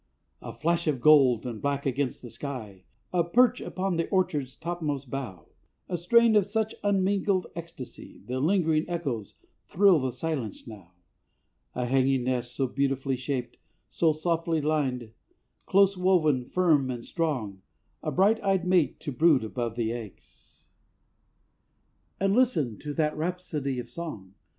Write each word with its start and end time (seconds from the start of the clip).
A 0.41 0.51
flash 0.51 0.87
of 0.87 0.99
gold 0.99 1.45
and 1.45 1.61
black 1.61 1.85
against 1.85 2.23
the 2.23 2.31
sky, 2.31 2.85
A 3.13 3.23
perch 3.23 3.61
upon 3.61 3.97
the 3.97 4.09
orchard's 4.09 4.55
topmost 4.55 5.11
bough, 5.11 5.49
A 5.87 5.95
strain 5.95 6.35
of 6.35 6.47
such 6.47 6.73
unmingled 6.83 7.45
ecstasy, 7.55 8.19
The 8.25 8.39
lingering 8.39 8.89
echoes 8.89 9.35
thrill 9.67 9.99
the 9.99 10.11
silence 10.11 10.65
now. 10.65 10.93
A 11.75 11.85
hanging 11.85 12.23
nest 12.23 12.55
so 12.55 12.65
beautifully 12.65 13.15
shaped, 13.15 13.57
So 13.91 14.11
softly 14.11 14.59
lined, 14.59 15.11
close 15.67 15.95
woven, 15.95 16.45
firm 16.45 16.89
and 16.89 17.05
strong, 17.05 17.61
A 18.01 18.09
bright 18.09 18.41
eyed 18.43 18.65
mate 18.65 18.99
to 19.01 19.11
brood 19.11 19.43
above 19.43 19.75
the 19.75 19.91
eggs, 19.91 20.67
And 22.19 22.33
listen 22.33 22.79
to 22.79 22.95
that 22.95 23.15
rhapsody 23.15 23.77
of 23.77 23.87
song. 23.87 24.33